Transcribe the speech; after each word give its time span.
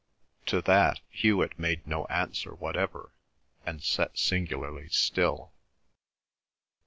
To 0.47 0.63
that 0.63 0.99
Hewet 1.11 1.59
made 1.59 1.85
no 1.85 2.05
answer 2.05 2.55
whatever, 2.55 3.13
and 3.67 3.83
sat 3.83 4.17
singularly 4.17 4.89
still. 4.89 5.53